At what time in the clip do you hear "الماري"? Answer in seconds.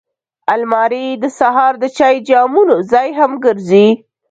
0.53-1.05